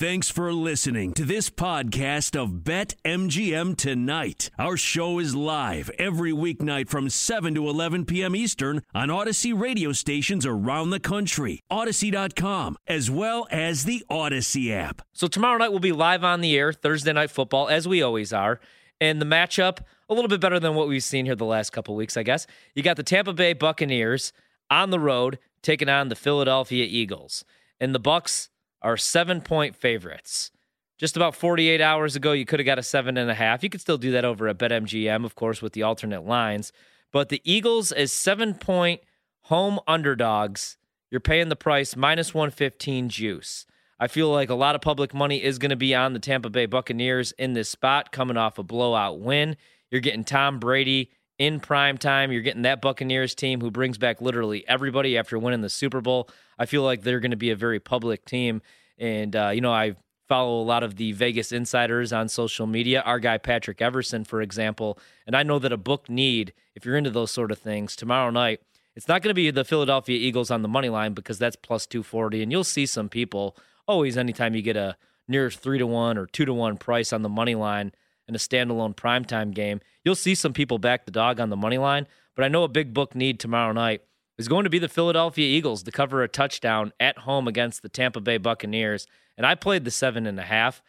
Thanks 0.00 0.30
for 0.30 0.50
listening 0.54 1.12
to 1.12 1.26
this 1.26 1.50
podcast 1.50 2.34
of 2.34 2.64
Bet 2.64 2.94
MGM 3.04 3.76
Tonight. 3.76 4.48
Our 4.58 4.78
show 4.78 5.18
is 5.18 5.34
live 5.34 5.90
every 5.98 6.32
weeknight 6.32 6.88
from 6.88 7.10
7 7.10 7.54
to 7.54 7.68
11 7.68 8.06
p.m. 8.06 8.34
Eastern 8.34 8.80
on 8.94 9.08
Audacy 9.08 9.52
radio 9.54 9.92
stations 9.92 10.46
around 10.46 10.88
the 10.88 11.00
country, 11.00 11.60
Audacy.com, 11.70 12.78
as 12.86 13.10
well 13.10 13.46
as 13.50 13.84
the 13.84 14.02
Audacy 14.10 14.70
app. 14.70 15.02
So 15.12 15.26
tomorrow 15.26 15.58
night 15.58 15.68
we'll 15.68 15.80
be 15.80 15.92
live 15.92 16.24
on 16.24 16.40
the 16.40 16.56
air, 16.56 16.72
Thursday 16.72 17.12
night 17.12 17.30
football, 17.30 17.68
as 17.68 17.86
we 17.86 18.00
always 18.00 18.32
are. 18.32 18.58
And 19.02 19.20
the 19.20 19.26
matchup, 19.26 19.80
a 20.08 20.14
little 20.14 20.30
bit 20.30 20.40
better 20.40 20.58
than 20.58 20.76
what 20.76 20.88
we've 20.88 21.04
seen 21.04 21.26
here 21.26 21.36
the 21.36 21.44
last 21.44 21.74
couple 21.74 21.94
weeks, 21.94 22.16
I 22.16 22.22
guess. 22.22 22.46
You 22.74 22.82
got 22.82 22.96
the 22.96 23.02
Tampa 23.02 23.34
Bay 23.34 23.52
Buccaneers 23.52 24.32
on 24.70 24.88
the 24.88 24.98
road 24.98 25.38
taking 25.60 25.90
on 25.90 26.08
the 26.08 26.16
Philadelphia 26.16 26.86
Eagles. 26.88 27.44
And 27.78 27.94
the 27.94 28.00
Bucs 28.00 28.48
are 28.82 28.96
seven 28.96 29.40
point 29.40 29.76
favorites. 29.76 30.50
Just 30.98 31.16
about 31.16 31.34
48 31.34 31.80
hours 31.80 32.14
ago, 32.14 32.32
you 32.32 32.44
could 32.44 32.60
have 32.60 32.66
got 32.66 32.78
a 32.78 32.82
seven 32.82 33.16
and 33.16 33.30
a 33.30 33.34
half. 33.34 33.62
You 33.62 33.70
could 33.70 33.80
still 33.80 33.96
do 33.96 34.10
that 34.12 34.24
over 34.24 34.48
at 34.48 34.58
BetMGM, 34.58 35.24
of 35.24 35.34
course, 35.34 35.62
with 35.62 35.72
the 35.72 35.82
alternate 35.82 36.26
lines. 36.26 36.72
But 37.10 37.30
the 37.30 37.40
Eagles 37.44 37.90
as 37.90 38.12
seven 38.12 38.54
point 38.54 39.00
home 39.44 39.80
underdogs, 39.88 40.76
you're 41.10 41.20
paying 41.20 41.48
the 41.48 41.56
price 41.56 41.96
minus 41.96 42.34
115 42.34 43.08
juice. 43.08 43.66
I 43.98 44.06
feel 44.06 44.30
like 44.30 44.48
a 44.48 44.54
lot 44.54 44.74
of 44.74 44.80
public 44.80 45.12
money 45.12 45.42
is 45.42 45.58
going 45.58 45.70
to 45.70 45.76
be 45.76 45.94
on 45.94 46.12
the 46.12 46.18
Tampa 46.18 46.48
Bay 46.48 46.66
Buccaneers 46.66 47.32
in 47.32 47.52
this 47.52 47.68
spot, 47.68 48.12
coming 48.12 48.36
off 48.36 48.58
a 48.58 48.62
blowout 48.62 49.20
win. 49.20 49.56
You're 49.90 50.00
getting 50.00 50.24
Tom 50.24 50.58
Brady 50.58 51.10
in 51.40 51.58
prime 51.58 51.96
time. 51.96 52.30
You're 52.30 52.42
getting 52.42 52.62
that 52.62 52.82
Buccaneers 52.82 53.34
team 53.34 53.62
who 53.62 53.70
brings 53.70 53.96
back 53.96 54.20
literally 54.20 54.62
everybody 54.68 55.16
after 55.16 55.38
winning 55.38 55.62
the 55.62 55.70
Super 55.70 56.02
Bowl. 56.02 56.28
I 56.58 56.66
feel 56.66 56.82
like 56.82 57.02
they're 57.02 57.18
going 57.18 57.30
to 57.30 57.36
be 57.36 57.50
a 57.50 57.56
very 57.56 57.80
public 57.80 58.26
team. 58.26 58.60
And, 58.98 59.34
uh, 59.34 59.48
you 59.48 59.62
know, 59.62 59.72
I 59.72 59.96
follow 60.28 60.60
a 60.60 60.62
lot 60.62 60.82
of 60.82 60.96
the 60.96 61.12
Vegas 61.12 61.50
insiders 61.50 62.12
on 62.12 62.28
social 62.28 62.66
media, 62.66 63.00
our 63.00 63.18
guy 63.18 63.38
Patrick 63.38 63.80
Everson, 63.80 64.22
for 64.24 64.42
example. 64.42 64.98
And 65.26 65.34
I 65.34 65.42
know 65.42 65.58
that 65.58 65.72
a 65.72 65.78
book 65.78 66.10
need, 66.10 66.52
if 66.74 66.84
you're 66.84 66.96
into 66.96 67.10
those 67.10 67.30
sort 67.30 67.50
of 67.50 67.58
things, 67.58 67.96
tomorrow 67.96 68.30
night, 68.30 68.60
it's 68.94 69.08
not 69.08 69.22
going 69.22 69.30
to 69.30 69.34
be 69.34 69.50
the 69.50 69.64
Philadelphia 69.64 70.18
Eagles 70.18 70.50
on 70.50 70.60
the 70.60 70.68
money 70.68 70.90
line 70.90 71.14
because 71.14 71.38
that's 71.38 71.56
plus 71.56 71.86
240. 71.86 72.42
And 72.42 72.52
you'll 72.52 72.64
see 72.64 72.84
some 72.84 73.08
people 73.08 73.56
always, 73.88 74.18
anytime 74.18 74.54
you 74.54 74.60
get 74.60 74.76
a 74.76 74.98
near 75.26 75.50
three 75.50 75.78
to 75.78 75.86
one 75.86 76.18
or 76.18 76.26
two 76.26 76.44
to 76.44 76.52
one 76.52 76.76
price 76.76 77.14
on 77.14 77.22
the 77.22 77.28
money 77.30 77.54
line 77.54 77.92
in 78.30 78.34
a 78.34 78.38
standalone 78.38 78.96
primetime 78.96 79.52
game, 79.52 79.80
you'll 80.04 80.14
see 80.14 80.34
some 80.34 80.54
people 80.54 80.78
back 80.78 81.04
the 81.04 81.10
dog 81.10 81.38
on 81.38 81.50
the 81.50 81.56
money 81.56 81.78
line. 81.78 82.06
But 82.34 82.44
I 82.44 82.48
know 82.48 82.64
a 82.64 82.68
big 82.68 82.94
book 82.94 83.14
need 83.14 83.38
tomorrow 83.38 83.72
night 83.72 84.02
is 84.38 84.48
going 84.48 84.64
to 84.64 84.70
be 84.70 84.78
the 84.78 84.88
Philadelphia 84.88 85.46
Eagles 85.46 85.82
to 85.82 85.90
cover 85.90 86.22
a 86.22 86.28
touchdown 86.28 86.92
at 86.98 87.18
home 87.18 87.46
against 87.46 87.82
the 87.82 87.90
Tampa 87.90 88.20
Bay 88.20 88.38
Buccaneers. 88.38 89.06
And 89.36 89.46
I 89.46 89.54
played 89.54 89.84
the 89.84 89.90
seven 89.90 90.26
and 90.26 90.40
a 90.40 90.44
half. 90.44 90.80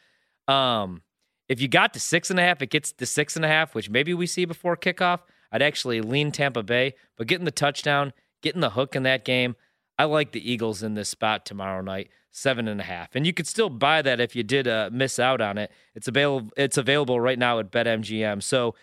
Um, 0.47 1.01
if 1.49 1.59
you 1.59 1.67
got 1.67 1.93
to 1.93 1.99
six 1.99 2.29
and 2.29 2.39
a 2.39 2.43
half, 2.43 2.61
it 2.61 2.69
gets 2.69 2.93
to 2.93 3.05
six 3.05 3.35
and 3.35 3.43
a 3.43 3.49
half, 3.49 3.75
which 3.75 3.89
maybe 3.89 4.13
we 4.13 4.25
see 4.25 4.45
before 4.45 4.77
kickoff. 4.77 5.19
I'd 5.51 5.61
actually 5.61 5.99
lean 5.99 6.31
Tampa 6.31 6.63
Bay, 6.63 6.93
but 7.17 7.27
getting 7.27 7.43
the 7.43 7.51
touchdown, 7.51 8.13
getting 8.41 8.61
the 8.61 8.69
hook 8.69 8.95
in 8.95 9.03
that 9.03 9.25
game, 9.25 9.57
I 10.01 10.05
like 10.05 10.31
the 10.31 10.51
Eagles 10.51 10.81
in 10.81 10.95
this 10.95 11.09
spot 11.09 11.45
tomorrow 11.45 11.81
night, 11.81 12.09
seven 12.31 12.67
and 12.67 12.81
a 12.81 12.83
half. 12.83 13.15
And 13.15 13.27
you 13.27 13.33
could 13.33 13.45
still 13.45 13.69
buy 13.69 14.01
that 14.01 14.19
if 14.19 14.35
you 14.35 14.41
did 14.41 14.67
uh, 14.67 14.89
miss 14.91 15.19
out 15.19 15.41
on 15.41 15.59
it. 15.59 15.71
It's 15.93 16.07
available. 16.07 16.49
It's 16.57 16.75
available 16.75 17.21
right 17.21 17.37
now 17.37 17.59
at 17.59 17.69
BetMGM. 17.69 18.41
So 18.41 18.73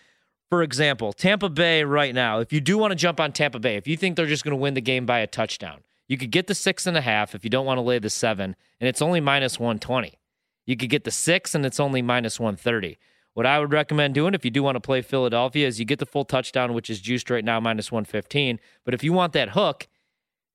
for 0.49 0.63
example, 0.63 1.13
Tampa 1.13 1.49
Bay 1.49 1.83
right 1.83 2.15
now, 2.15 2.39
if 2.39 2.53
you 2.53 2.61
do 2.61 2.79
want 2.79 2.93
to 2.93 2.95
jump 2.95 3.19
on 3.19 3.33
Tampa 3.33 3.59
Bay, 3.59 3.75
if 3.75 3.89
you 3.89 3.97
think 3.97 4.15
they're 4.15 4.27
just 4.27 4.45
going 4.45 4.53
to 4.53 4.63
win 4.63 4.75
the 4.75 4.81
game 4.81 5.07
by 5.07 5.19
a 5.19 5.27
touchdown, 5.27 5.81
you 6.07 6.17
could 6.17 6.31
get 6.31 6.47
the 6.47 6.55
six 6.55 6.87
and 6.87 6.97
a 6.97 7.01
half 7.01 7.35
if 7.35 7.43
you 7.43 7.51
don't 7.51 7.67
want 7.67 7.79
to 7.79 7.83
lay 7.83 7.99
the 7.99 8.09
seven, 8.09 8.55
and 8.81 8.89
it's 8.89 9.03
only 9.03 9.21
minus 9.21 9.59
120. 9.59 10.21
You 10.67 10.77
could 10.77 10.89
get 10.89 11.03
the 11.03 11.11
six, 11.11 11.53
and 11.53 11.67
it's 11.67 11.81
only 11.81 12.01
minus 12.01 12.39
130. 12.39 12.97
What 13.35 13.45
I 13.45 13.59
would 13.59 13.73
recommend 13.73 14.15
doing 14.15 14.35
if 14.35 14.45
you 14.45 14.53
do 14.53 14.63
want 14.63 14.77
to 14.77 14.81
play 14.81 15.03
Philadelphia 15.03 15.67
is 15.67 15.81
you 15.81 15.85
get 15.85 15.99
the 15.99 16.07
full 16.07 16.25
touchdown, 16.25 16.75
which 16.75 16.89
is 16.89 17.01
juiced 17.01 17.29
right 17.29 17.45
now 17.45 17.59
minus 17.59 17.91
115. 17.91 18.61
But 18.85 18.95
if 18.95 19.03
you 19.05 19.13
want 19.13 19.33
that 19.35 19.51
hook, 19.51 19.89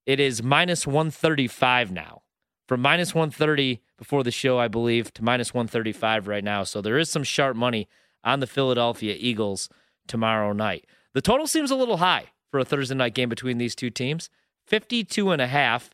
it 0.05 0.19
is 0.19 0.43
minus 0.43 0.85
135 0.85 1.91
now. 1.91 2.21
From 2.67 2.81
minus 2.81 3.13
130 3.13 3.81
before 3.97 4.23
the 4.23 4.31
show, 4.31 4.57
I 4.57 4.67
believe, 4.67 5.13
to 5.15 5.23
minus 5.23 5.53
135 5.53 6.27
right 6.27 6.43
now. 6.43 6.63
So 6.63 6.81
there 6.81 6.97
is 6.97 7.09
some 7.09 7.23
sharp 7.23 7.55
money 7.55 7.87
on 8.23 8.39
the 8.39 8.47
Philadelphia 8.47 9.15
Eagles 9.17 9.69
tomorrow 10.07 10.53
night. 10.53 10.85
The 11.13 11.21
total 11.21 11.45
seems 11.45 11.71
a 11.71 11.75
little 11.75 11.97
high 11.97 12.31
for 12.49 12.59
a 12.59 12.65
Thursday 12.65 12.95
night 12.95 13.13
game 13.13 13.29
between 13.29 13.57
these 13.57 13.75
two 13.75 13.89
teams 13.89 14.29
52 14.65 15.31
and 15.31 15.41
a 15.41 15.47
half. 15.47 15.89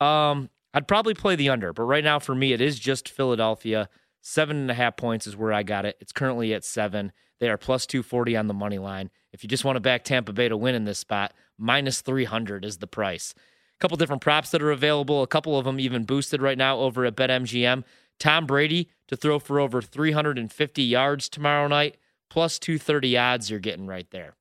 Um, 0.00 0.50
I'd 0.72 0.88
probably 0.88 1.14
play 1.14 1.36
the 1.36 1.48
under, 1.48 1.72
but 1.72 1.84
right 1.84 2.04
now 2.04 2.18
for 2.18 2.34
me, 2.34 2.52
it 2.52 2.60
is 2.60 2.78
just 2.78 3.08
Philadelphia. 3.08 3.88
Seven 4.20 4.58
and 4.58 4.70
a 4.70 4.74
half 4.74 4.96
points 4.96 5.26
is 5.26 5.36
where 5.36 5.52
I 5.52 5.62
got 5.62 5.86
it. 5.86 5.96
It's 6.00 6.12
currently 6.12 6.52
at 6.52 6.64
seven. 6.64 7.12
They 7.38 7.48
are 7.48 7.56
plus 7.56 7.86
240 7.86 8.36
on 8.36 8.46
the 8.46 8.54
money 8.54 8.78
line. 8.78 9.10
If 9.32 9.42
you 9.42 9.48
just 9.48 9.64
want 9.64 9.76
to 9.76 9.80
back 9.80 10.04
Tampa 10.04 10.32
Bay 10.32 10.48
to 10.48 10.56
win 10.56 10.74
in 10.74 10.84
this 10.84 10.98
spot, 10.98 11.32
minus 11.58 12.02
300 12.02 12.64
is 12.64 12.78
the 12.78 12.86
price. 12.86 13.34
Couple 13.80 13.96
different 13.96 14.22
props 14.22 14.50
that 14.50 14.62
are 14.62 14.70
available, 14.70 15.22
a 15.22 15.26
couple 15.26 15.58
of 15.58 15.64
them 15.64 15.80
even 15.80 16.04
boosted 16.04 16.42
right 16.42 16.58
now 16.58 16.78
over 16.78 17.06
at 17.06 17.16
BetMGM. 17.16 17.82
Tom 18.18 18.46
Brady 18.46 18.90
to 19.08 19.16
throw 19.16 19.38
for 19.38 19.58
over 19.58 19.80
350 19.80 20.82
yards 20.82 21.28
tomorrow 21.28 21.66
night 21.66 21.96
plus 22.28 22.58
230 22.58 23.16
odds 23.16 23.50
you're 23.50 23.58
getting 23.58 23.86
right 23.86 24.08
there. 24.10 24.36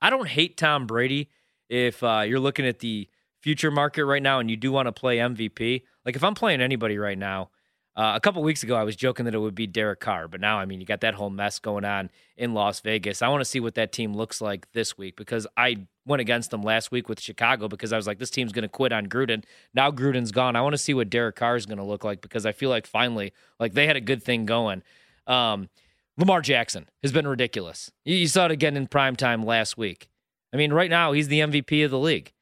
I 0.00 0.10
don't 0.10 0.28
hate 0.28 0.56
Tom 0.56 0.86
Brady 0.86 1.28
if 1.68 2.02
uh, 2.02 2.24
you're 2.26 2.40
looking 2.40 2.66
at 2.66 2.80
the 2.80 3.08
future 3.40 3.70
market 3.70 4.04
right 4.06 4.22
now 4.22 4.38
and 4.38 4.50
you 4.50 4.56
do 4.56 4.72
want 4.72 4.86
to 4.86 4.92
play 4.92 5.18
MVP. 5.18 5.82
Like 6.04 6.16
if 6.16 6.24
I'm 6.24 6.34
playing 6.34 6.60
anybody 6.60 6.98
right 6.98 7.18
now, 7.18 7.50
uh, 7.96 8.12
a 8.16 8.20
couple 8.20 8.42
weeks 8.42 8.62
ago 8.62 8.74
I 8.74 8.82
was 8.82 8.96
joking 8.96 9.24
that 9.24 9.34
it 9.34 9.38
would 9.38 9.54
be 9.54 9.66
Derek 9.66 10.00
Carr, 10.00 10.28
but 10.28 10.40
now 10.40 10.58
I 10.58 10.64
mean 10.64 10.80
you 10.80 10.86
got 10.86 11.00
that 11.00 11.14
whole 11.14 11.30
mess 11.30 11.58
going 11.58 11.84
on 11.84 12.10
in 12.36 12.54
Las 12.54 12.80
Vegas. 12.80 13.22
I 13.22 13.28
want 13.28 13.40
to 13.40 13.44
see 13.44 13.60
what 13.60 13.74
that 13.74 13.92
team 13.92 14.14
looks 14.14 14.40
like 14.40 14.70
this 14.72 14.98
week 14.98 15.16
because 15.16 15.46
I 15.56 15.86
went 16.06 16.20
against 16.20 16.50
them 16.50 16.62
last 16.62 16.90
week 16.90 17.08
with 17.08 17.20
Chicago 17.20 17.68
because 17.68 17.92
I 17.92 17.96
was 17.96 18.06
like 18.06 18.18
this 18.18 18.30
team's 18.30 18.52
going 18.52 18.62
to 18.62 18.68
quit 18.68 18.92
on 18.92 19.06
Gruden. 19.06 19.44
Now 19.74 19.90
Gruden's 19.90 20.32
gone. 20.32 20.56
I 20.56 20.62
want 20.62 20.74
to 20.74 20.78
see 20.78 20.94
what 20.94 21.10
Derek 21.10 21.36
Carr 21.36 21.56
is 21.56 21.66
going 21.66 21.78
to 21.78 21.84
look 21.84 22.04
like 22.04 22.20
because 22.20 22.46
I 22.46 22.52
feel 22.52 22.70
like 22.70 22.86
finally 22.86 23.32
like 23.60 23.74
they 23.74 23.86
had 23.86 23.96
a 23.96 24.00
good 24.00 24.22
thing 24.22 24.46
going. 24.46 24.82
Um, 25.26 25.68
Lamar 26.16 26.40
Jackson 26.42 26.88
has 27.02 27.12
been 27.12 27.26
ridiculous. 27.26 27.90
You 28.04 28.28
saw 28.28 28.46
it 28.46 28.52
again 28.52 28.76
in 28.76 28.86
prime 28.86 29.16
time 29.16 29.44
last 29.44 29.76
week. 29.76 30.08
I 30.52 30.56
mean, 30.56 30.72
right 30.72 30.90
now, 30.90 31.12
he's 31.12 31.26
the 31.26 31.40
MVP 31.40 31.84
of 31.84 31.90
the 31.90 31.98
league. 31.98 32.32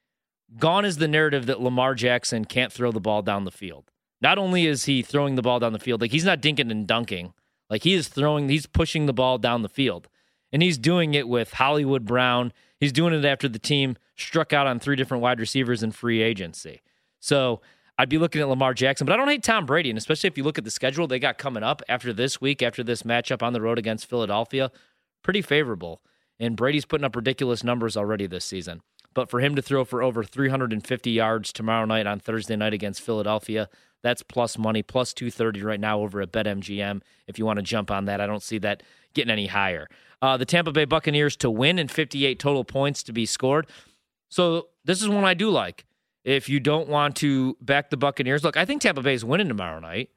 Gone 0.59 0.85
is 0.85 0.99
the 0.99 1.09
narrative 1.09 1.47
that 1.47 1.63
Lamar 1.63 1.95
Jackson 1.95 2.45
can't 2.45 2.71
throw 2.71 2.93
the 2.93 3.01
ball 3.01 3.23
down 3.23 3.45
the 3.45 3.51
field. 3.51 3.92
Not 4.23 4.39
only 4.39 4.67
is 4.67 4.85
he 4.85 5.03
throwing 5.03 5.35
the 5.35 5.43
ball 5.43 5.59
down 5.59 5.73
the 5.73 5.81
field, 5.81 6.01
like 6.01 6.13
he's 6.13 6.25
not 6.25 6.41
dinking 6.41 6.71
and 6.71 6.87
dunking, 6.87 7.35
like 7.69 7.83
he 7.83 7.95
is 7.95 8.09
throwing, 8.09 8.49
he's 8.49 8.67
pushing 8.67 9.07
the 9.07 9.13
ball 9.13 9.37
down 9.37 9.63
the 9.63 9.69
field. 9.69 10.09
And 10.53 10.63
he's 10.63 10.79
doing 10.79 11.15
it 11.15 11.27
with 11.29 11.55
Hollywood 11.55 12.05
Brown. 12.05 12.53
He's 12.79 12.93
doing 12.93 13.15
it 13.15 13.25
after 13.25 13.49
the 13.49 13.59
team 13.59 13.97
struck 14.17 14.53
out 14.53 14.67
on 14.67 14.79
three 14.79 14.97
different 14.97 15.23
wide 15.23 15.41
receivers 15.41 15.83
in 15.83 15.91
free 15.91 16.23
agency. 16.23 16.83
So 17.19 17.63
I'd 17.99 18.11
be 18.11 18.19
looking 18.19 18.43
at 18.43 18.49
Lamar 18.49 18.75
Jackson, 18.75 19.07
but 19.07 19.15
I 19.15 19.17
don't 19.17 19.29
hate 19.29 19.43
Tom 19.43 19.67
Brady. 19.67 19.91
And 19.91 19.99
especially 19.99 20.29
if 20.29 20.37
you 20.37 20.45
look 20.45 20.59
at 20.59 20.65
the 20.65 20.71
schedule 20.71 21.07
they 21.07 21.19
got 21.19 21.39
coming 21.39 21.63
up 21.63 21.83
after 21.89 22.13
this 22.13 22.41
week, 22.41 22.63
after 22.63 22.85
this 22.85 23.03
matchup 23.03 23.43
on 23.43 23.55
the 23.55 23.61
road 23.61 23.79
against 23.79 24.07
Philadelphia, 24.07 24.71
pretty 25.23 25.43
favorable. 25.43 26.03
And 26.39 26.57
Brady's 26.57 26.85
putting 26.85 27.05
up 27.05 27.17
ridiculous 27.17 27.65
numbers 27.65 27.97
already 27.97 28.27
this 28.27 28.45
season. 28.45 28.83
But 29.15 29.31
for 29.31 29.41
him 29.41 29.55
to 29.57 29.63
throw 29.63 29.85
for 29.85 30.03
over 30.03 30.25
350 30.25 31.11
yards 31.11 31.53
tomorrow 31.53 31.85
night 31.87 32.07
on 32.07 32.21
Thursday 32.21 32.57
night 32.57 32.73
against 32.73 33.03
Philadelphia, 33.03 33.69
that's 34.03 34.23
plus 34.23 34.59
money, 34.59 34.83
plus 34.83 35.13
230 35.13 35.63
right 35.63 35.81
now 35.81 36.01
over 36.01 36.21
at 36.21 36.33
BetMGM. 36.33 37.01
If 37.27 37.39
you 37.39 37.47
want 37.47 37.59
to 37.59 37.63
jump 37.63 37.91
on 37.91 38.05
that, 38.07 38.21
I 38.21 38.27
don't 38.27 38.43
see 38.43 38.59
that 38.59 38.83
getting 39.15 39.31
any 39.31 39.47
higher. 39.47 39.89
Uh, 40.21 40.37
the 40.37 40.45
Tampa 40.45 40.73
Bay 40.73 40.85
Buccaneers 40.85 41.37
to 41.37 41.51
win 41.51 41.79
and 41.79 41.91
58 41.91 42.39
total 42.39 42.65
points 42.65 43.03
to 43.05 43.13
be 43.13 43.27
scored. 43.27 43.67
So 44.29 44.69
this 44.85 45.03
is 45.03 45.09
one 45.09 45.25
I 45.25 45.35
do 45.35 45.51
like 45.51 45.85
if 46.25 46.49
you 46.49 46.61
don't 46.61 46.89
want 46.89 47.17
to 47.17 47.57
back 47.61 47.91
the 47.91 47.97
Buccaneers, 47.97 48.45
look, 48.45 48.57
I 48.57 48.65
think 48.65 48.83
Tampa 48.83 49.03
Bay 49.03 49.15
is 49.15 49.25
winning 49.25 49.49
tomorrow 49.49 49.81
night, 49.81 50.11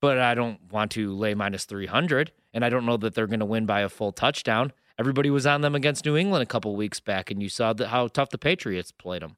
but 0.00 0.18
I 0.18 0.34
don't 0.34 0.60
want 0.70 0.92
to 0.92 1.14
lay 1.14 1.34
minus 1.34 1.64
300, 1.64 2.32
and 2.54 2.64
I 2.64 2.68
don't 2.68 2.86
know 2.86 2.96
that 2.98 3.14
they're 3.14 3.26
going 3.26 3.40
to 3.40 3.46
win 3.46 3.66
by 3.66 3.80
a 3.80 3.88
full 3.88 4.12
touchdown. 4.12 4.72
Everybody 4.98 5.30
was 5.30 5.46
on 5.46 5.60
them 5.60 5.74
against 5.74 6.04
New 6.04 6.16
England 6.16 6.42
a 6.42 6.46
couple 6.46 6.74
weeks 6.76 7.00
back, 7.00 7.30
and 7.30 7.42
you 7.42 7.48
saw 7.48 7.72
the, 7.72 7.88
how 7.88 8.08
tough 8.08 8.30
the 8.30 8.38
Patriots 8.38 8.92
played 8.92 9.22
them. 9.22 9.36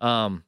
Um, 0.00 0.44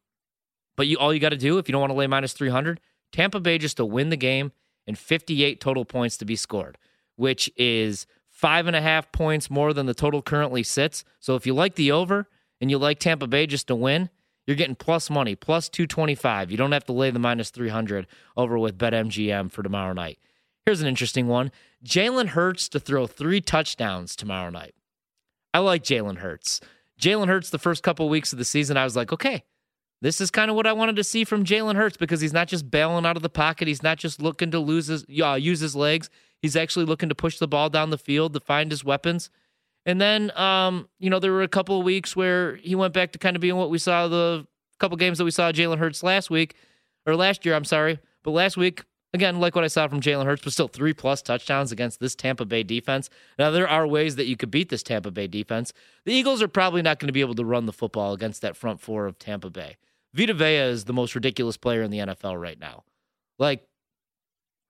but 0.76 0.86
you 0.86 0.96
all 0.98 1.12
you 1.12 1.20
got 1.20 1.30
to 1.30 1.36
do 1.36 1.58
if 1.58 1.68
you 1.68 1.72
don't 1.72 1.80
want 1.80 1.92
to 1.92 1.98
lay 1.98 2.06
minus 2.06 2.32
300, 2.32 2.80
Tampa 3.12 3.40
Bay 3.40 3.58
just 3.58 3.76
to 3.78 3.84
win 3.84 4.10
the 4.10 4.16
game 4.16 4.52
and 4.86 4.98
58 4.98 5.60
total 5.60 5.84
points 5.84 6.16
to 6.18 6.24
be 6.24 6.36
scored, 6.36 6.78
which 7.16 7.50
is 7.56 8.06
five 8.28 8.66
and 8.66 8.76
a 8.76 8.80
half 8.80 9.12
points 9.12 9.50
more 9.50 9.72
than 9.72 9.86
the 9.86 9.94
total 9.94 10.22
currently 10.22 10.62
sits. 10.62 11.04
So 11.18 11.34
if 11.34 11.46
you 11.46 11.54
like 11.54 11.74
the 11.74 11.92
over 11.92 12.28
and 12.60 12.70
you 12.70 12.78
like 12.78 12.98
Tampa 12.98 13.26
Bay 13.26 13.46
just 13.46 13.66
to 13.68 13.74
win, 13.74 14.10
you're 14.46 14.56
getting 14.56 14.74
plus 14.74 15.10
money, 15.10 15.34
plus 15.34 15.68
225. 15.68 16.50
You 16.50 16.56
don't 16.56 16.72
have 16.72 16.86
to 16.86 16.92
lay 16.92 17.10
the 17.10 17.18
minus 17.18 17.50
300 17.50 18.06
over 18.36 18.58
with 18.58 18.78
BetMGM 18.78 19.52
for 19.52 19.62
tomorrow 19.62 19.92
night. 19.92 20.18
Here's 20.66 20.80
an 20.80 20.88
interesting 20.88 21.26
one 21.26 21.52
Jalen 21.84 22.28
Hurts 22.28 22.68
to 22.70 22.80
throw 22.80 23.06
three 23.06 23.40
touchdowns 23.40 24.16
tomorrow 24.16 24.50
night. 24.50 24.74
I 25.52 25.58
like 25.58 25.82
Jalen 25.82 26.18
Hurts. 26.18 26.60
Jalen 27.00 27.28
Hurts, 27.28 27.50
the 27.50 27.58
first 27.58 27.82
couple 27.82 28.08
weeks 28.08 28.32
of 28.32 28.38
the 28.38 28.44
season, 28.44 28.76
I 28.76 28.84
was 28.84 28.94
like, 28.96 29.12
okay, 29.12 29.44
This 30.02 30.20
is 30.20 30.30
kind 30.30 30.50
of 30.50 30.56
what 30.56 30.66
I 30.66 30.72
wanted 30.72 30.96
to 30.96 31.04
see 31.04 31.24
from 31.24 31.44
Jalen 31.44 31.76
Hurts 31.76 31.96
because 31.96 32.20
he's 32.20 32.32
not 32.32 32.48
just 32.48 32.70
bailing 32.70 33.04
out 33.04 33.16
of 33.16 33.22
the 33.22 33.28
pocket. 33.28 33.68
He's 33.68 33.82
not 33.82 33.98
just 33.98 34.22
looking 34.22 34.50
to 34.50 34.58
lose 34.58 34.86
his, 34.86 35.04
uh, 35.22 35.34
use 35.34 35.60
his 35.60 35.76
legs. 35.76 36.08
He's 36.40 36.56
actually 36.56 36.86
looking 36.86 37.10
to 37.10 37.14
push 37.14 37.38
the 37.38 37.48
ball 37.48 37.68
down 37.68 37.90
the 37.90 37.98
field 37.98 38.32
to 38.32 38.40
find 38.40 38.70
his 38.70 38.82
weapons. 38.82 39.28
And 39.84 40.00
then, 40.00 40.36
um, 40.38 40.88
you 40.98 41.10
know, 41.10 41.18
there 41.18 41.32
were 41.32 41.42
a 41.42 41.48
couple 41.48 41.78
of 41.78 41.84
weeks 41.84 42.16
where 42.16 42.56
he 42.56 42.74
went 42.74 42.94
back 42.94 43.12
to 43.12 43.18
kind 43.18 43.36
of 43.36 43.42
being 43.42 43.56
what 43.56 43.70
we 43.70 43.78
saw 43.78 44.08
the 44.08 44.46
couple 44.78 44.96
games 44.96 45.18
that 45.18 45.24
we 45.24 45.30
saw 45.30 45.52
Jalen 45.52 45.78
Hurts 45.78 46.02
last 46.02 46.30
week 46.30 46.54
or 47.06 47.14
last 47.14 47.44
year. 47.44 47.54
I'm 47.54 47.64
sorry, 47.64 47.98
but 48.22 48.30
last 48.30 48.56
week 48.56 48.84
Again, 49.12 49.40
like 49.40 49.56
what 49.56 49.64
I 49.64 49.68
saw 49.68 49.88
from 49.88 50.00
Jalen 50.00 50.24
Hurts, 50.24 50.42
but 50.44 50.52
still 50.52 50.68
three 50.68 50.92
plus 50.92 51.20
touchdowns 51.20 51.72
against 51.72 51.98
this 51.98 52.14
Tampa 52.14 52.44
Bay 52.44 52.62
defense. 52.62 53.10
Now, 53.38 53.50
there 53.50 53.68
are 53.68 53.86
ways 53.86 54.14
that 54.16 54.26
you 54.26 54.36
could 54.36 54.52
beat 54.52 54.68
this 54.68 54.84
Tampa 54.84 55.10
Bay 55.10 55.26
defense. 55.26 55.72
The 56.04 56.12
Eagles 56.12 56.40
are 56.42 56.48
probably 56.48 56.80
not 56.80 57.00
going 57.00 57.08
to 57.08 57.12
be 57.12 57.20
able 57.20 57.34
to 57.34 57.44
run 57.44 57.66
the 57.66 57.72
football 57.72 58.12
against 58.12 58.40
that 58.42 58.56
front 58.56 58.80
four 58.80 59.06
of 59.06 59.18
Tampa 59.18 59.50
Bay. 59.50 59.76
Vita 60.14 60.34
Vea 60.34 60.56
is 60.56 60.84
the 60.84 60.92
most 60.92 61.14
ridiculous 61.14 61.56
player 61.56 61.82
in 61.82 61.90
the 61.90 61.98
NFL 61.98 62.40
right 62.40 62.58
now. 62.58 62.84
Like, 63.38 63.66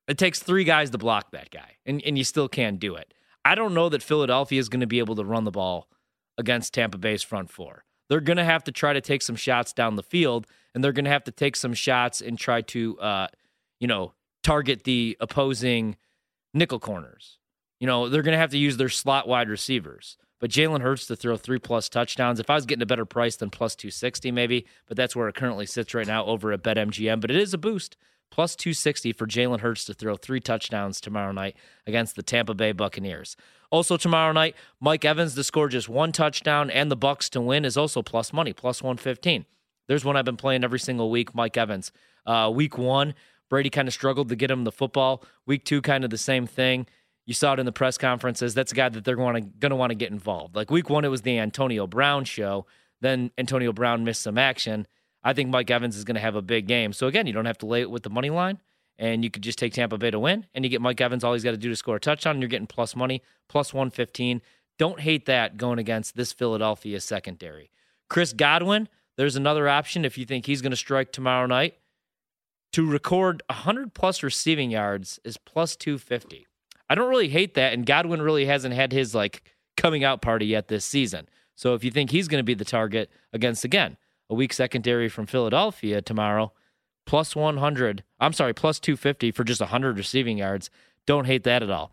it 0.06 0.18
takes 0.18 0.40
three 0.40 0.64
guys 0.64 0.90
to 0.90 0.98
block 0.98 1.30
that 1.32 1.50
guy, 1.50 1.76
and, 1.86 2.02
and 2.04 2.18
you 2.18 2.24
still 2.24 2.48
can't 2.48 2.78
do 2.78 2.96
it. 2.96 3.14
I 3.44 3.54
don't 3.54 3.74
know 3.74 3.88
that 3.88 4.02
Philadelphia 4.02 4.60
is 4.60 4.68
going 4.68 4.80
to 4.80 4.86
be 4.86 4.98
able 4.98 5.16
to 5.16 5.24
run 5.24 5.44
the 5.44 5.50
ball 5.50 5.88
against 6.36 6.74
Tampa 6.74 6.98
Bay's 6.98 7.22
front 7.22 7.50
four. 7.50 7.84
They're 8.08 8.20
going 8.20 8.36
to 8.36 8.44
have 8.44 8.64
to 8.64 8.72
try 8.72 8.92
to 8.92 9.00
take 9.00 9.22
some 9.22 9.36
shots 9.36 9.72
down 9.72 9.96
the 9.96 10.02
field, 10.02 10.46
and 10.74 10.82
they're 10.82 10.92
going 10.92 11.04
to 11.04 11.10
have 11.10 11.24
to 11.24 11.30
take 11.30 11.56
some 11.56 11.74
shots 11.74 12.20
and 12.20 12.36
try 12.36 12.60
to, 12.62 12.98
uh, 12.98 13.28
you 13.78 13.86
know, 13.86 14.14
target 14.42 14.84
the 14.84 15.16
opposing 15.20 15.96
nickel 16.52 16.80
corners. 16.80 17.38
You 17.78 17.86
know, 17.86 18.08
they're 18.08 18.22
going 18.22 18.32
to 18.34 18.38
have 18.38 18.50
to 18.50 18.58
use 18.58 18.76
their 18.76 18.88
slot 18.88 19.28
wide 19.28 19.48
receivers. 19.48 20.18
But 20.40 20.50
Jalen 20.50 20.80
Hurts 20.80 21.06
to 21.06 21.16
throw 21.16 21.36
three 21.36 21.58
plus 21.58 21.88
touchdowns. 21.88 22.40
If 22.40 22.50
I 22.50 22.54
was 22.54 22.66
getting 22.66 22.82
a 22.82 22.86
better 22.86 23.04
price 23.04 23.36
than 23.36 23.50
plus 23.50 23.76
260, 23.76 24.32
maybe, 24.32 24.66
but 24.88 24.96
that's 24.96 25.14
where 25.14 25.28
it 25.28 25.34
currently 25.36 25.66
sits 25.66 25.94
right 25.94 26.06
now 26.06 26.24
over 26.24 26.52
at 26.52 26.62
BetMGM. 26.62 27.20
But 27.20 27.30
it 27.30 27.36
is 27.36 27.54
a 27.54 27.58
boost. 27.58 27.96
Plus 28.30 28.54
260 28.54 29.12
for 29.12 29.26
Jalen 29.26 29.60
Hurts 29.60 29.84
to 29.86 29.94
throw 29.94 30.16
three 30.16 30.40
touchdowns 30.40 31.00
tomorrow 31.00 31.32
night 31.32 31.56
against 31.86 32.14
the 32.14 32.22
Tampa 32.22 32.54
Bay 32.54 32.72
Buccaneers. 32.72 33.36
Also 33.70 33.96
tomorrow 33.96 34.32
night, 34.32 34.54
Mike 34.80 35.04
Evans 35.04 35.34
to 35.34 35.44
score 35.44 35.68
just 35.68 35.88
one 35.88 36.12
touchdown 36.12 36.70
and 36.70 36.90
the 36.90 36.96
Bucs 36.96 37.28
to 37.30 37.40
win 37.40 37.64
is 37.64 37.76
also 37.76 38.02
plus 38.02 38.32
money, 38.32 38.52
plus 38.52 38.82
115. 38.82 39.46
There's 39.88 40.04
one 40.04 40.16
I've 40.16 40.24
been 40.24 40.36
playing 40.36 40.62
every 40.62 40.78
single 40.78 41.10
week, 41.10 41.34
Mike 41.34 41.56
Evans. 41.56 41.90
Uh, 42.24 42.50
week 42.54 42.78
one, 42.78 43.14
Brady 43.48 43.70
kind 43.70 43.88
of 43.88 43.94
struggled 43.94 44.28
to 44.28 44.36
get 44.36 44.50
him 44.50 44.62
the 44.62 44.72
football. 44.72 45.24
Week 45.44 45.64
two, 45.64 45.82
kind 45.82 46.04
of 46.04 46.10
the 46.10 46.18
same 46.18 46.46
thing. 46.46 46.86
You 47.26 47.34
saw 47.34 47.52
it 47.52 47.60
in 47.60 47.66
the 47.66 47.72
press 47.72 47.98
conferences. 47.98 48.54
That's 48.54 48.72
a 48.72 48.74
guy 48.74 48.88
that 48.88 49.04
they're 49.04 49.16
going 49.16 49.52
to 49.60 49.76
want 49.76 49.90
to 49.90 49.94
get 49.94 50.10
involved. 50.10 50.56
Like 50.56 50.70
week 50.70 50.90
one, 50.90 51.04
it 51.04 51.08
was 51.08 51.22
the 51.22 51.38
Antonio 51.38 51.86
Brown 51.86 52.24
show. 52.24 52.66
Then 53.00 53.30
Antonio 53.38 53.72
Brown 53.72 54.04
missed 54.04 54.22
some 54.22 54.38
action. 54.38 54.86
I 55.22 55.32
think 55.32 55.50
Mike 55.50 55.70
Evans 55.70 55.96
is 55.96 56.04
going 56.04 56.14
to 56.16 56.20
have 56.20 56.34
a 56.34 56.42
big 56.42 56.66
game. 56.66 56.92
So 56.92 57.06
again, 57.06 57.26
you 57.26 57.32
don't 57.32 57.44
have 57.44 57.58
to 57.58 57.66
lay 57.66 57.82
it 57.82 57.90
with 57.90 58.02
the 58.02 58.10
money 58.10 58.30
line, 58.30 58.58
and 58.98 59.22
you 59.22 59.30
could 59.30 59.42
just 59.42 59.58
take 59.58 59.74
Tampa 59.74 59.98
Bay 59.98 60.10
to 60.10 60.18
win, 60.18 60.46
and 60.54 60.64
you 60.64 60.70
get 60.70 60.80
Mike 60.80 61.00
Evans. 61.00 61.22
All 61.22 61.34
he's 61.34 61.44
got 61.44 61.52
to 61.52 61.56
do 61.56 61.68
to 61.68 61.76
score 61.76 61.96
a 61.96 62.00
touchdown, 62.00 62.36
and 62.36 62.42
you're 62.42 62.48
getting 62.48 62.66
plus 62.66 62.96
money, 62.96 63.22
plus 63.48 63.72
one 63.74 63.90
fifteen. 63.90 64.42
Don't 64.78 65.00
hate 65.00 65.26
that 65.26 65.58
going 65.58 65.78
against 65.78 66.16
this 66.16 66.32
Philadelphia 66.32 67.00
secondary. 67.00 67.70
Chris 68.08 68.32
Godwin, 68.32 68.88
there's 69.16 69.36
another 69.36 69.68
option 69.68 70.06
if 70.06 70.16
you 70.16 70.24
think 70.24 70.46
he's 70.46 70.62
going 70.62 70.70
to 70.70 70.76
strike 70.76 71.12
tomorrow 71.12 71.46
night 71.46 71.74
to 72.72 72.86
record 72.86 73.42
100 73.50 73.94
plus 73.94 74.22
receiving 74.22 74.70
yards 74.70 75.20
is 75.24 75.36
plus 75.36 75.76
250. 75.76 76.46
I 76.90 76.96
don't 76.96 77.08
really 77.08 77.28
hate 77.28 77.54
that, 77.54 77.72
and 77.72 77.86
Godwin 77.86 78.20
really 78.20 78.46
hasn't 78.46 78.74
had 78.74 78.92
his 78.92 79.14
like 79.14 79.44
coming 79.76 80.04
out 80.04 80.20
party 80.20 80.46
yet 80.46 80.68
this 80.68 80.84
season. 80.84 81.28
So 81.54 81.74
if 81.74 81.84
you 81.84 81.90
think 81.90 82.10
he's 82.10 82.28
going 82.28 82.40
to 82.40 82.44
be 82.44 82.54
the 82.54 82.64
target 82.64 83.10
against 83.32 83.64
again 83.64 83.96
a 84.28 84.34
weak 84.34 84.52
secondary 84.52 85.08
from 85.08 85.26
Philadelphia 85.26 86.02
tomorrow, 86.02 86.52
plus 87.04 87.34
100. 87.34 88.04
I'm 88.20 88.32
sorry, 88.32 88.54
plus 88.54 88.78
250 88.78 89.32
for 89.32 89.42
just 89.42 89.60
100 89.60 89.98
receiving 89.98 90.38
yards. 90.38 90.70
Don't 91.06 91.26
hate 91.26 91.44
that 91.44 91.62
at 91.62 91.70
all. 91.70 91.92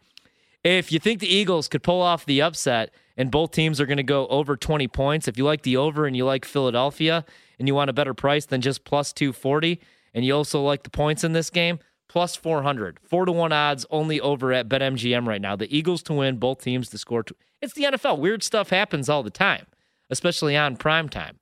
If 0.64 0.92
you 0.92 1.00
think 1.00 1.20
the 1.20 1.34
Eagles 1.34 1.68
could 1.68 1.82
pull 1.82 2.02
off 2.02 2.26
the 2.26 2.42
upset 2.42 2.94
and 3.16 3.32
both 3.32 3.52
teams 3.52 3.80
are 3.82 3.86
going 3.86 3.98
to 3.98 4.04
go 4.04 4.28
over 4.28 4.56
20 4.56 4.88
points, 4.90 5.28
if 5.28 5.38
you 5.38 5.46
like 5.46 5.64
the 5.64 5.78
over 5.78 6.06
and 6.06 6.16
you 6.16 6.26
like 6.26 6.46
Philadelphia 6.46 7.26
and 7.58 7.68
you 7.68 7.74
want 7.74 7.90
a 7.90 7.94
better 7.94 8.14
price 8.14 8.46
than 8.46 8.62
just 8.62 8.84
plus 8.84 9.14
240, 9.14 9.80
and 10.14 10.26
you 10.26 10.36
also 10.36 10.62
like 10.62 10.84
the 10.84 10.90
points 10.90 11.24
in 11.24 11.34
this 11.34 11.50
game, 11.50 11.80
plus 12.08 12.36
400. 12.36 13.00
Four 13.04 13.26
to 13.26 13.32
one 13.32 13.52
odds 13.52 13.86
only 13.90 14.20
over 14.20 14.54
at 14.54 14.70
BetMGM 14.70 15.28
right 15.28 15.42
now. 15.42 15.56
The 15.56 15.76
Eagles 15.76 16.02
to 16.04 16.14
win, 16.14 16.38
both 16.38 16.62
teams 16.62 16.90
to 16.90 16.98
score. 16.98 17.26
It's 17.62 17.74
the 17.74 17.84
NFL. 17.84 18.20
Weird 18.20 18.44
stuff 18.44 18.70
happens 18.70 19.10
all 19.10 19.24
the 19.24 19.30
time, 19.30 19.66
especially 20.10 20.56
on 20.56 20.78
prime 20.78 21.10
time. 21.10 21.38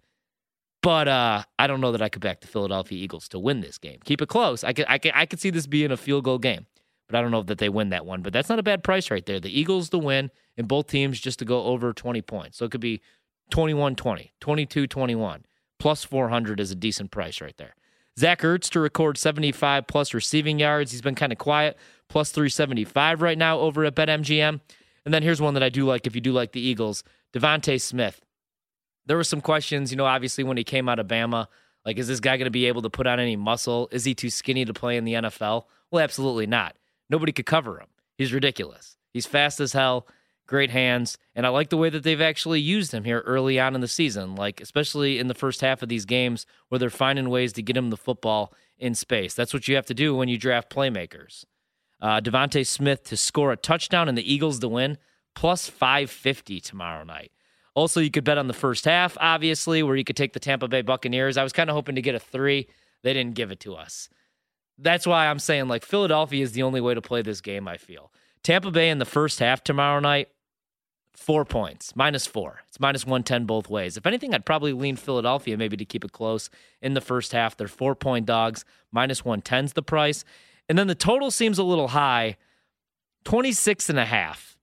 But 0.82 1.08
uh, 1.08 1.44
I 1.58 1.66
don't 1.66 1.82
know 1.82 1.92
that 1.92 2.02
I 2.02 2.10
could 2.10 2.22
back 2.22 2.42
the 2.42 2.48
Philadelphia 2.48 3.04
Eagles 3.04 3.28
to 3.30 3.40
win 3.40 3.62
this 3.62 3.80
game. 3.80 4.00
Keep 4.06 4.22
it 4.22 4.30
close. 4.30 4.64
I 4.64 4.72
could, 4.72 4.86
I 4.88 5.00
could, 5.00 5.14
I 5.16 5.26
could 5.26 5.40
see 5.40 5.50
this 5.50 5.66
being 5.66 5.92
a 5.92 5.98
field 5.98 6.26
goal 6.26 6.38
game, 6.38 6.68
but 7.08 7.18
I 7.18 7.22
don't 7.22 7.32
know 7.32 7.42
that 7.42 7.58
they 7.58 7.70
win 7.70 7.90
that 7.90 8.06
one. 8.06 8.22
But 8.22 8.34
that's 8.34 8.50
not 8.50 8.60
a 8.60 8.64
bad 8.64 8.84
price 8.84 9.10
right 9.10 9.26
there. 9.26 9.40
The 9.40 9.60
Eagles 9.60 9.90
to 9.90 9.98
win 9.98 10.30
and 10.56 10.68
both 10.68 10.88
teams 10.88 11.20
just 11.20 11.40
to 11.40 11.46
go 11.46 11.64
over 11.64 11.92
20 11.92 12.22
points. 12.22 12.58
So 12.58 12.66
it 12.66 12.72
could 12.72 12.82
be 12.82 13.02
21 13.50 13.96
20, 13.96 14.34
22 14.40 14.88
21. 14.88 15.46
Plus 15.80 16.04
400 16.04 16.60
is 16.60 16.72
a 16.72 16.76
decent 16.76 17.12
price 17.12 17.42
right 17.42 17.58
there. 17.58 17.76
Zach 18.18 18.42
Ertz 18.42 18.70
to 18.70 18.80
record 18.80 19.18
75 19.18 19.88
plus 19.88 20.14
receiving 20.14 20.60
yards. 20.60 20.92
He's 20.92 21.02
been 21.02 21.16
kind 21.16 21.32
of 21.32 21.38
quiet, 21.38 21.78
plus 22.08 22.32
375 22.32 23.22
right 23.22 23.38
now 23.38 23.60
over 23.60 23.84
at 23.86 23.96
BetMGM. 23.96 24.62
And 25.06 25.14
then 25.14 25.22
here's 25.22 25.42
one 25.42 25.54
that 25.56 25.64
I 25.64 25.70
do 25.70 25.86
like 25.86 26.08
if 26.08 26.16
you 26.16 26.22
do 26.22 26.32
like 26.32 26.54
the 26.54 26.62
Eagles 26.62 27.04
DeVonta 27.34 27.80
Smith. 27.80 28.22
There 29.06 29.18
were 29.18 29.24
some 29.24 29.42
questions, 29.42 29.92
you 29.92 29.98
know, 29.98 30.06
obviously 30.06 30.44
when 30.44 30.58
he 30.58 30.64
came 30.64 30.90
out 30.90 30.98
of 30.98 31.08
Bama, 31.08 31.48
like, 31.86 32.00
is 32.00 32.08
this 32.08 32.20
guy 32.20 32.38
going 32.38 32.46
to 32.46 32.52
be 32.52 32.66
able 32.66 32.82
to 32.82 32.90
put 32.90 33.06
on 33.06 33.20
any 33.20 33.36
muscle? 33.36 33.88
Is 33.92 34.06
he 34.06 34.16
too 34.16 34.32
skinny 34.32 34.66
to 34.66 34.74
play 34.74 34.98
in 34.98 35.06
the 35.06 35.14
NFL? 35.14 35.66
Well, 35.92 36.04
absolutely 36.04 36.48
not. 36.48 36.76
Nobody 37.10 37.32
could 37.32 37.46
cover 37.46 37.80
him. 37.80 37.88
He's 38.18 38.34
ridiculous. 38.34 38.98
He's 39.14 39.28
fast 39.28 39.60
as 39.60 39.74
hell 39.74 40.08
great 40.48 40.70
hands, 40.70 41.18
and 41.34 41.46
I 41.46 41.50
like 41.50 41.70
the 41.70 41.78
way 41.78 41.90
that 41.90 42.04
they've 42.04 42.22
actually 42.22 42.62
used 42.62 42.94
him 42.94 43.04
here 43.04 43.22
early 43.26 43.60
on 43.60 43.76
in 43.76 43.82
the 43.82 43.88
season, 43.88 44.36
like 44.36 44.62
especially 44.62 45.20
in 45.20 45.28
the 45.28 45.34
first 45.34 45.62
half 45.62 45.82
of 45.82 45.90
these 45.90 46.06
games 46.06 46.46
where 46.70 46.80
they're 46.80 46.90
finding 46.90 47.30
ways 47.30 47.54
to 47.54 47.62
get 47.62 47.78
him 47.78 47.90
the 47.90 47.98
football 47.98 48.54
in 48.78 48.96
space. 48.96 49.34
That's 49.34 49.54
what 49.54 49.68
you 49.68 49.76
have 49.76 49.86
to 49.88 49.94
do 49.94 50.16
when 50.16 50.30
you 50.30 50.38
draft 50.38 50.70
playmakers. 50.70 51.46
Uh, 52.02 52.20
DeVonta 52.20 52.66
Smith 52.66 53.04
to 53.06 53.18
score 53.18 53.52
a 53.52 53.58
touchdown 53.58 54.10
and 54.10 54.18
the 54.18 54.34
Eagles 54.34 54.60
to 54.60 54.68
win, 54.68 54.98
plus 55.34 55.68
550 55.68 56.60
tomorrow 56.60 57.04
night. 57.04 57.32
Also, 57.74 58.00
you 58.00 58.12
could 58.12 58.24
bet 58.24 58.38
on 58.38 58.48
the 58.48 58.54
first 58.54 58.86
half, 58.86 59.18
obviously, 59.20 59.84
where 59.84 59.96
you 59.96 60.04
could 60.06 60.16
take 60.16 60.34
the 60.34 60.40
Tampa 60.40 60.68
Bay 60.68 60.82
Buccaneers. 60.82 61.38
I 61.38 61.44
was 61.44 61.52
kind 61.52 61.70
of 61.70 61.76
hoping 61.76 61.96
to 61.96 62.02
get 62.02 62.16
a 62.16 62.20
three. 62.20 62.68
They 63.04 63.14
didn't 63.14 63.36
give 63.36 63.52
it 63.52 63.60
to 63.62 63.76
us. 63.76 64.10
That's 64.78 65.06
why 65.06 65.28
I'm 65.28 65.40
saying, 65.40 65.68
like, 65.68 65.84
Philadelphia 65.84 66.44
is 66.44 66.54
the 66.54 66.64
only 66.64 66.80
way 66.80 66.94
to 66.94 67.02
play 67.02 67.22
this 67.22 67.42
game, 67.42 67.68
I 67.68 67.78
feel. 67.78 68.12
Tampa 68.44 68.72
Bay 68.72 68.90
in 68.90 69.00
the 69.00 69.06
first 69.06 69.40
half 69.40 69.64
tomorrow 69.64 70.00
night, 70.00 70.30
Four 71.16 71.46
points, 71.46 71.96
minus 71.96 72.28
four. 72.28 72.62
It's 72.68 72.80
minus 72.80 73.06
110 73.06 73.46
both 73.46 73.70
ways. 73.70 73.96
If 73.96 74.06
anything, 74.06 74.34
I'd 74.34 74.46
probably 74.46 74.74
lean 74.74 74.98
Philadelphia 74.98 75.58
maybe 75.58 75.78
to 75.78 75.86
keep 75.86 76.04
it 76.04 76.12
close 76.12 76.50
in 76.82 76.94
the 76.94 77.02
first 77.02 77.32
half. 77.32 77.56
They're 77.56 77.70
four 77.70 77.96
point 77.96 78.26
dogs, 78.26 78.66
minus 78.92 79.22
110's 79.22 79.74
the 79.74 79.82
price. 79.82 80.26
And 80.68 80.78
then 80.78 80.88
the 80.88 80.96
total 80.96 81.32
seems 81.32 81.58
a 81.58 81.64
little 81.64 81.90
high 81.90 82.36
26 83.24 83.90
and 83.90 84.00
a 84.00 84.06
half. 84.06 84.58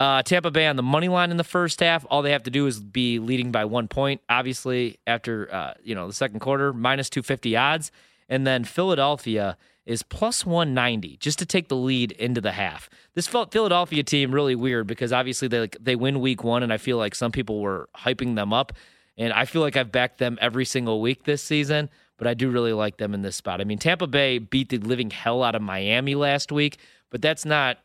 Uh, 0.00 0.22
Tampa 0.22 0.50
Bay 0.50 0.66
on 0.66 0.76
the 0.76 0.82
money 0.82 1.08
line 1.08 1.30
in 1.30 1.36
the 1.36 1.44
first 1.44 1.80
half. 1.80 2.04
All 2.10 2.22
they 2.22 2.32
have 2.32 2.42
to 2.44 2.50
do 2.50 2.66
is 2.66 2.80
be 2.80 3.18
leading 3.18 3.52
by 3.52 3.64
one 3.64 3.86
point. 3.86 4.20
Obviously, 4.28 4.98
after 5.06 5.52
uh, 5.52 5.74
you 5.82 5.94
know 5.94 6.06
the 6.06 6.12
second 6.12 6.40
quarter, 6.40 6.72
minus 6.72 7.08
250 7.10 7.56
odds. 7.56 7.92
And 8.28 8.46
then 8.46 8.64
Philadelphia 8.64 9.56
is 9.86 10.02
plus 10.02 10.46
190 10.46 11.16
just 11.18 11.38
to 11.38 11.46
take 11.46 11.68
the 11.68 11.76
lead 11.76 12.12
into 12.12 12.40
the 12.40 12.52
half. 12.52 12.88
This 13.14 13.26
Philadelphia 13.26 14.02
team 14.02 14.32
really 14.32 14.54
weird 14.54 14.86
because 14.86 15.12
obviously 15.12 15.48
they 15.48 15.60
like, 15.60 15.76
they 15.80 15.96
win 15.96 16.20
week 16.20 16.42
1 16.42 16.62
and 16.62 16.72
I 16.72 16.78
feel 16.78 16.96
like 16.96 17.14
some 17.14 17.32
people 17.32 17.60
were 17.60 17.88
hyping 17.96 18.34
them 18.34 18.52
up 18.52 18.72
and 19.16 19.32
I 19.32 19.44
feel 19.44 19.62
like 19.62 19.76
I've 19.76 19.92
backed 19.92 20.18
them 20.18 20.38
every 20.40 20.64
single 20.64 21.00
week 21.00 21.24
this 21.24 21.42
season, 21.42 21.90
but 22.16 22.26
I 22.26 22.34
do 22.34 22.50
really 22.50 22.72
like 22.72 22.96
them 22.96 23.14
in 23.14 23.22
this 23.22 23.36
spot. 23.36 23.60
I 23.60 23.64
mean, 23.64 23.78
Tampa 23.78 24.06
Bay 24.06 24.38
beat 24.38 24.70
the 24.70 24.78
living 24.78 25.10
hell 25.10 25.42
out 25.42 25.54
of 25.54 25.62
Miami 25.62 26.14
last 26.14 26.50
week, 26.50 26.78
but 27.10 27.22
that's 27.22 27.44
not 27.44 27.78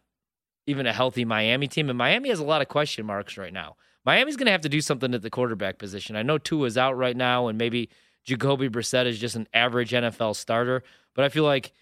even 0.66 0.88
a 0.88 0.94
healthy 0.94 1.26
Miami 1.26 1.68
team 1.68 1.90
and 1.90 1.98
Miami 1.98 2.30
has 2.30 2.40
a 2.40 2.46
lot 2.46 2.62
of 2.62 2.68
question 2.68 3.06
marks 3.06 3.38
right 3.38 3.54
now. 3.54 3.76
Miami's 4.06 4.38
going 4.38 4.46
to 4.46 4.52
have 4.52 4.62
to 4.62 4.70
do 4.70 4.82
something 4.82 5.14
at 5.14 5.22
the 5.22 5.30
quarterback 5.30 5.78
position. 5.78 6.16
I 6.16 6.24
know 6.24 6.38
Tua 6.38 6.66
is 6.66 6.78
out 6.78 6.98
right 6.98 7.18
now 7.18 7.48
and 7.48 7.58
maybe 7.58 7.90
Jacoby 8.30 8.70
Brissett 8.70 9.08
is 9.08 9.20
just 9.20 9.36
an 9.36 9.48
average 9.54 9.92
NFL 9.92 10.36
starter, 10.36 10.84
but 11.16 11.26
I 11.26 11.30
feel 11.30 11.44
like 11.44 11.74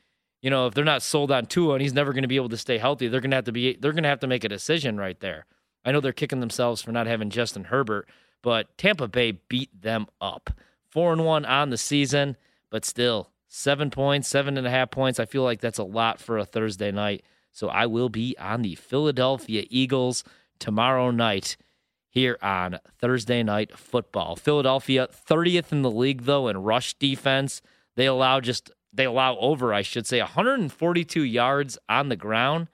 you 0.41 0.49
know, 0.49 0.67
if 0.67 0.73
they're 0.73 0.85
not 0.85 1.01
sold 1.01 1.31
on 1.31 1.45
Tua 1.47 1.73
and 1.73 1.81
he's 1.81 1.93
never 1.93 2.13
going 2.13 2.21
to 2.21 2.27
be 2.27 2.35
able 2.35 2.49
to 2.49 2.57
stay 2.57 2.77
healthy, 2.77 3.07
they're 3.07 3.21
going 3.21 3.31
to 3.31 3.37
have 3.37 3.45
to 3.45 3.51
be 3.51 3.75
they're 3.75 3.91
going 3.91 4.03
to 4.03 4.09
have 4.09 4.19
to 4.21 4.27
make 4.27 4.43
a 4.43 4.49
decision 4.49 4.97
right 4.97 5.19
there. 5.19 5.45
I 5.83 5.91
know 5.91 5.99
they're 5.99 6.13
kicking 6.13 6.39
themselves 6.39 6.81
for 6.81 6.91
not 6.91 7.07
having 7.07 7.29
Justin 7.29 7.65
Herbert, 7.65 8.07
but 8.41 8.77
Tampa 8.77 9.07
Bay 9.07 9.31
beat 9.49 9.69
them 9.81 10.07
up. 10.21 10.51
Four 10.89 11.11
and 11.11 11.25
one 11.25 11.43
on 11.45 11.69
the 11.69 11.77
season, 11.77 12.37
but 12.69 12.85
still 12.85 13.31
seven 13.47 13.89
points, 13.89 14.27
seven 14.27 14.57
and 14.57 14.67
a 14.67 14.69
half 14.69 14.91
points. 14.91 15.19
I 15.19 15.25
feel 15.25 15.43
like 15.43 15.59
that's 15.59 15.79
a 15.79 15.83
lot 15.83 16.19
for 16.19 16.37
a 16.37 16.45
Thursday 16.45 16.91
night. 16.91 17.23
So 17.51 17.69
I 17.69 17.87
will 17.87 18.09
be 18.09 18.37
on 18.37 18.61
the 18.61 18.75
Philadelphia 18.75 19.65
Eagles 19.69 20.23
tomorrow 20.59 21.11
night 21.11 21.57
here 22.17 22.39
on 22.41 22.79
Thursday 22.99 23.43
Night 23.43 23.77
Football. 23.77 24.35
Philadelphia, 24.35 25.07
30th 25.07 25.71
in 25.71 25.83
the 25.83 25.91
league, 25.91 26.23
though, 26.23 26.47
in 26.47 26.57
rush 26.57 26.95
defense. 26.95 27.61
They 27.95 28.07
allow 28.07 28.39
just, 28.39 28.71
they 28.91 29.05
allow 29.05 29.37
over, 29.37 29.71
I 29.71 29.83
should 29.83 30.07
say, 30.07 30.19
142 30.19 31.21
yards 31.21 31.77
on 31.87 32.09
the 32.09 32.15
ground. 32.15 32.69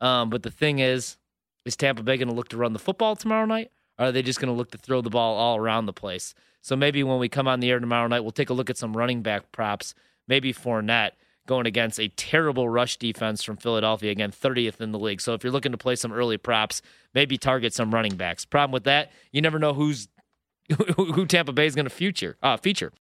Um, 0.00 0.30
but 0.30 0.44
the 0.44 0.52
thing 0.52 0.78
is, 0.78 1.16
is 1.64 1.74
Tampa 1.74 2.04
Bay 2.04 2.16
going 2.16 2.28
to 2.28 2.34
look 2.34 2.48
to 2.50 2.56
run 2.56 2.74
the 2.74 2.78
football 2.78 3.16
tomorrow 3.16 3.44
night? 3.44 3.72
Or 3.98 4.06
are 4.06 4.12
they 4.12 4.22
just 4.22 4.38
going 4.40 4.52
to 4.52 4.56
look 4.56 4.70
to 4.70 4.78
throw 4.78 5.00
the 5.00 5.10
ball 5.10 5.36
all 5.36 5.56
around 5.56 5.86
the 5.86 5.92
place? 5.92 6.32
So 6.60 6.76
maybe 6.76 7.02
when 7.02 7.18
we 7.18 7.28
come 7.28 7.48
on 7.48 7.58
the 7.58 7.70
air 7.70 7.80
tomorrow 7.80 8.06
night, 8.06 8.20
we'll 8.20 8.30
take 8.30 8.50
a 8.50 8.54
look 8.54 8.70
at 8.70 8.76
some 8.76 8.96
running 8.96 9.22
back 9.22 9.50
props. 9.50 9.94
Maybe 10.28 10.52
Fournette 10.52 11.12
going 11.46 11.66
against 11.66 11.98
a 11.98 12.08
terrible 12.08 12.68
rush 12.68 12.96
defense 12.96 13.42
from 13.42 13.56
Philadelphia. 13.56 14.10
Again, 14.10 14.30
30th 14.30 14.80
in 14.80 14.92
the 14.92 14.98
league. 14.98 15.20
So 15.20 15.34
if 15.34 15.42
you're 15.42 15.52
looking 15.52 15.72
to 15.72 15.78
play 15.78 15.96
some 15.96 16.12
early 16.12 16.36
props, 16.36 16.82
maybe 17.14 17.38
target 17.38 17.72
some 17.72 17.92
running 17.92 18.16
backs. 18.16 18.44
Problem 18.44 18.72
with 18.72 18.84
that, 18.84 19.10
you 19.32 19.40
never 19.40 19.58
know 19.58 19.72
who's 19.72 20.08
who 20.96 21.26
Tampa 21.26 21.52
Bay 21.52 21.66
is 21.66 21.74
going 21.74 21.84
to 21.84 21.90
future 21.90 22.36
uh, 22.42 22.56
feature. 22.56 22.92